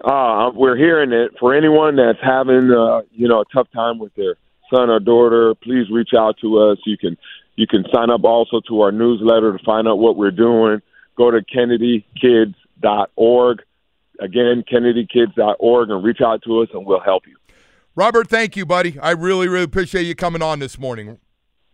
Uh, 0.03 0.51
we're 0.53 0.75
hearing 0.75 1.13
it. 1.13 1.31
For 1.39 1.53
anyone 1.55 1.95
that's 1.95 2.19
having, 2.21 2.69
uh, 2.73 3.03
you 3.11 3.29
know, 3.29 3.39
a 3.39 3.45
tough 3.53 3.69
time 3.73 3.99
with 3.99 4.13
their 4.15 4.35
son 4.69 4.89
or 4.89 4.99
daughter, 4.99 5.55
please 5.55 5.89
reach 5.89 6.09
out 6.13 6.35
to 6.41 6.57
us. 6.59 6.77
You 6.85 6.97
can 6.97 7.15
you 7.55 7.65
can 7.65 7.85
sign 7.93 8.09
up 8.09 8.25
also 8.25 8.59
to 8.67 8.81
our 8.81 8.91
newsletter 8.91 9.57
to 9.57 9.63
find 9.63 9.87
out 9.87 9.97
what 9.97 10.17
we're 10.17 10.31
doing. 10.31 10.81
Go 11.15 11.31
to 11.31 11.39
kennedykids.org. 11.41 13.61
Again, 14.19 14.65
kennedykids.org 14.69 15.89
and 15.89 16.03
reach 16.03 16.19
out 16.19 16.41
to 16.43 16.63
us 16.63 16.69
and 16.73 16.85
we'll 16.85 16.99
help 16.99 17.23
you. 17.27 17.37
Robert, 17.95 18.27
thank 18.27 18.55
you, 18.55 18.65
buddy. 18.65 18.97
I 18.99 19.11
really, 19.11 19.47
really 19.47 19.65
appreciate 19.65 20.03
you 20.03 20.15
coming 20.15 20.41
on 20.41 20.59
this 20.59 20.79
morning. 20.79 21.19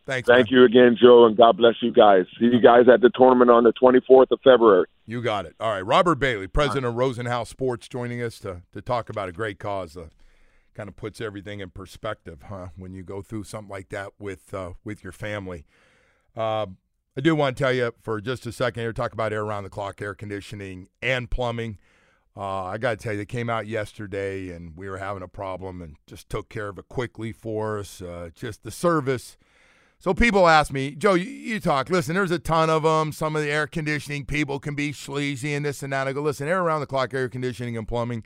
Thanks. 0.05 0.27
Thank 0.27 0.51
man. 0.51 0.59
you 0.59 0.65
again, 0.65 0.97
Joe, 0.99 1.25
and 1.25 1.37
God 1.37 1.57
bless 1.57 1.75
you 1.81 1.91
guys. 1.91 2.25
See 2.39 2.45
you 2.45 2.59
guys 2.59 2.89
at 2.91 3.01
the 3.01 3.11
tournament 3.15 3.51
on 3.51 3.63
the 3.63 3.73
24th 3.73 4.31
of 4.31 4.39
February. 4.43 4.85
You 5.05 5.21
got 5.21 5.45
it. 5.45 5.55
All 5.59 5.71
right. 5.71 5.85
Robert 5.85 6.15
Bailey, 6.15 6.47
president 6.47 6.85
of 6.85 6.95
Rosenhaus 6.95 7.47
Sports, 7.47 7.87
joining 7.87 8.21
us 8.21 8.39
to, 8.39 8.63
to 8.73 8.81
talk 8.81 9.09
about 9.09 9.29
a 9.29 9.31
great 9.31 9.59
cause. 9.59 9.95
Uh, 9.95 10.07
kind 10.73 10.89
of 10.89 10.95
puts 10.95 11.21
everything 11.21 11.59
in 11.59 11.69
perspective, 11.69 12.43
huh? 12.47 12.69
When 12.75 12.93
you 12.93 13.03
go 13.03 13.21
through 13.21 13.43
something 13.43 13.69
like 13.69 13.89
that 13.89 14.13
with 14.17 14.53
uh, 14.53 14.71
with 14.83 15.03
your 15.03 15.13
family. 15.13 15.65
Uh, 16.35 16.67
I 17.17 17.21
do 17.21 17.35
want 17.35 17.57
to 17.57 17.63
tell 17.63 17.73
you 17.73 17.93
for 18.01 18.21
just 18.21 18.45
a 18.45 18.51
second 18.51 18.81
here, 18.81 18.93
talk 18.93 19.13
about 19.13 19.33
air 19.33 19.43
around 19.43 19.63
the 19.63 19.69
clock, 19.69 20.01
air 20.01 20.15
conditioning 20.15 20.87
and 21.01 21.29
plumbing. 21.29 21.77
Uh, 22.39 22.63
I 22.63 22.77
got 22.77 22.91
to 22.91 22.95
tell 22.95 23.11
you, 23.11 23.17
they 23.17 23.25
came 23.25 23.49
out 23.49 23.67
yesterday 23.67 24.51
and 24.51 24.77
we 24.77 24.89
were 24.89 24.97
having 24.97 25.21
a 25.21 25.27
problem 25.27 25.81
and 25.81 25.97
just 26.07 26.29
took 26.29 26.47
care 26.47 26.69
of 26.69 26.77
it 26.77 26.87
quickly 26.87 27.33
for 27.33 27.79
us. 27.79 28.01
Uh, 28.01 28.29
just 28.33 28.63
the 28.63 28.71
service. 28.71 29.35
So 29.99 30.13
people 30.13 30.47
ask 30.47 30.71
me, 30.71 30.91
Joe, 30.91 31.15
you, 31.15 31.29
you 31.29 31.59
talk. 31.59 31.89
Listen, 31.89 32.15
there's 32.15 32.31
a 32.31 32.39
ton 32.39 32.69
of 32.69 32.83
them. 32.83 33.11
Some 33.11 33.35
of 33.35 33.41
the 33.41 33.51
air 33.51 33.67
conditioning 33.67 34.23
people 34.23 34.57
can 34.57 34.73
be 34.73 34.93
sleazy 34.93 35.53
and 35.53 35.65
this 35.65 35.83
and 35.83 35.91
that. 35.91 36.07
I 36.07 36.13
go, 36.13 36.21
listen, 36.21 36.47
air 36.47 36.61
around 36.61 36.79
the 36.79 36.87
clock, 36.87 37.13
air 37.13 37.27
conditioning 37.27 37.75
and 37.75 37.85
plumbing. 37.85 38.23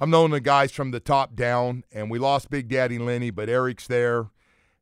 I'm 0.00 0.10
knowing 0.10 0.32
the 0.32 0.40
guys 0.40 0.72
from 0.72 0.90
the 0.90 0.98
top 0.98 1.36
down, 1.36 1.84
and 1.92 2.10
we 2.10 2.18
lost 2.18 2.50
Big 2.50 2.66
Daddy 2.68 2.98
Lenny, 2.98 3.30
but 3.30 3.48
Eric's 3.48 3.86
there. 3.86 4.30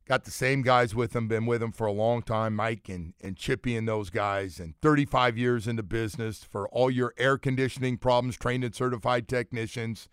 Got 0.07 0.23
the 0.23 0.31
same 0.31 0.61
guys 0.61 0.95
with 0.95 1.13
him, 1.13 1.27
been 1.27 1.45
with 1.45 1.61
him 1.61 1.73
for 1.73 1.85
a 1.85 1.91
long 1.91 2.21
time, 2.21 2.55
Mike 2.55 2.87
and, 2.87 3.13
and 3.21 3.35
Chippy 3.35 3.75
and 3.75 3.85
those 3.85 4.09
guys, 4.09 4.57
and 4.57 4.73
35 4.81 5.37
years 5.37 5.67
in 5.67 5.75
the 5.75 5.83
business 5.83 6.45
for 6.45 6.69
all 6.69 6.89
your 6.89 7.13
air 7.17 7.37
conditioning 7.37 7.97
problems, 7.97 8.37
trained 8.37 8.63
and 8.63 8.73
certified 8.73 9.27
technicians. 9.27 10.07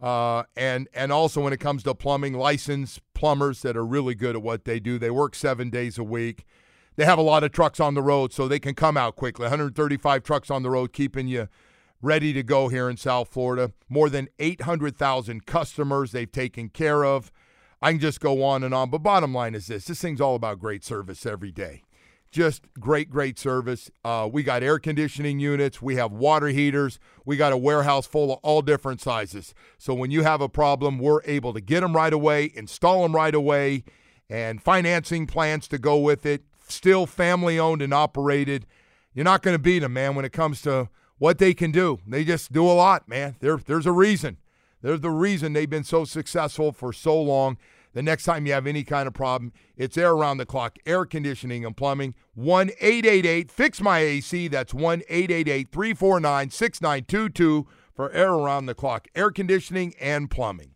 Uh, 0.00 0.44
and 0.56 0.88
and 0.94 1.10
also 1.10 1.40
when 1.40 1.52
it 1.52 1.58
comes 1.58 1.82
to 1.82 1.94
plumbing, 1.94 2.34
licensed 2.34 3.00
plumbers 3.14 3.62
that 3.62 3.76
are 3.76 3.84
really 3.84 4.14
good 4.14 4.36
at 4.36 4.42
what 4.42 4.64
they 4.64 4.78
do. 4.78 4.96
They 4.96 5.10
work 5.10 5.34
seven 5.34 5.70
days 5.70 5.98
a 5.98 6.04
week. 6.04 6.44
They 6.94 7.04
have 7.04 7.18
a 7.18 7.22
lot 7.22 7.42
of 7.42 7.50
trucks 7.50 7.80
on 7.80 7.94
the 7.94 8.02
road, 8.02 8.32
so 8.32 8.46
they 8.46 8.60
can 8.60 8.74
come 8.74 8.96
out 8.96 9.16
quickly. 9.16 9.44
135 9.44 10.22
trucks 10.22 10.50
on 10.52 10.62
the 10.62 10.70
road, 10.70 10.92
keeping 10.92 11.26
you 11.26 11.48
ready 12.00 12.32
to 12.32 12.44
go 12.44 12.68
here 12.68 12.88
in 12.88 12.96
South 12.96 13.28
Florida. 13.28 13.72
More 13.88 14.08
than 14.08 14.28
800,000 14.38 15.46
customers 15.46 16.12
they've 16.12 16.30
taken 16.30 16.68
care 16.68 17.04
of. 17.04 17.32
I 17.82 17.92
can 17.92 18.00
just 18.00 18.20
go 18.20 18.42
on 18.42 18.64
and 18.64 18.74
on, 18.74 18.90
but 18.90 18.98
bottom 18.98 19.34
line 19.34 19.54
is 19.54 19.66
this: 19.66 19.84
this 19.86 20.00
thing's 20.00 20.20
all 20.20 20.34
about 20.34 20.58
great 20.58 20.84
service 20.84 21.26
every 21.26 21.52
day. 21.52 21.82
just 22.36 22.66
great, 22.78 23.08
great 23.08 23.38
service. 23.38 23.90
Uh, 24.04 24.28
we 24.30 24.42
got 24.42 24.62
air 24.62 24.78
conditioning 24.78 25.40
units, 25.40 25.80
we 25.80 25.96
have 25.96 26.12
water 26.12 26.48
heaters, 26.48 26.98
we 27.24 27.36
got 27.36 27.52
a 27.52 27.56
warehouse 27.56 28.06
full 28.06 28.32
of 28.32 28.38
all 28.42 28.60
different 28.60 29.00
sizes. 29.00 29.54
So 29.78 29.94
when 29.94 30.10
you 30.10 30.22
have 30.22 30.42
a 30.42 30.48
problem, 30.48 30.98
we're 30.98 31.22
able 31.24 31.54
to 31.54 31.60
get 31.60 31.80
them 31.80 31.96
right 31.96 32.12
away, 32.12 32.52
install 32.54 33.02
them 33.02 33.14
right 33.14 33.34
away, 33.34 33.84
and 34.28 34.62
financing 34.62 35.26
plans 35.26 35.66
to 35.68 35.78
go 35.78 35.96
with 35.98 36.26
it. 36.26 36.42
Still 36.68 37.06
family 37.06 37.58
owned 37.58 37.80
and 37.80 37.94
operated. 37.94 38.66
You're 39.14 39.24
not 39.24 39.42
going 39.42 39.54
to 39.54 39.62
beat 39.62 39.78
them, 39.78 39.94
man, 39.94 40.14
when 40.14 40.24
it 40.24 40.32
comes 40.32 40.60
to 40.62 40.90
what 41.16 41.38
they 41.38 41.54
can 41.54 41.70
do. 41.70 42.00
They 42.06 42.24
just 42.24 42.52
do 42.52 42.66
a 42.66 42.72
lot, 42.74 43.08
man. 43.08 43.36
There, 43.40 43.56
there's 43.56 43.86
a 43.86 43.92
reason. 43.92 44.36
There's 44.86 45.00
the 45.00 45.10
reason 45.10 45.52
they've 45.52 45.68
been 45.68 45.82
so 45.82 46.04
successful 46.04 46.70
for 46.70 46.92
so 46.92 47.20
long. 47.20 47.58
The 47.94 48.04
next 48.04 48.22
time 48.22 48.46
you 48.46 48.52
have 48.52 48.68
any 48.68 48.84
kind 48.84 49.08
of 49.08 49.14
problem, 49.14 49.52
it's 49.76 49.98
air 49.98 50.12
around 50.12 50.38
the 50.38 50.46
clock, 50.46 50.78
air 50.86 51.04
conditioning 51.04 51.64
and 51.64 51.76
plumbing. 51.76 52.14
1 52.36 52.70
888 52.80 53.50
Fix 53.50 53.80
My 53.80 53.98
AC. 53.98 54.46
That's 54.46 54.72
1 54.72 55.02
888 55.08 55.72
349 55.72 56.50
6922 56.50 57.66
for 57.96 58.12
air 58.12 58.30
around 58.30 58.66
the 58.66 58.76
clock, 58.76 59.08
air 59.16 59.32
conditioning 59.32 59.92
and 60.00 60.30
plumbing. 60.30 60.75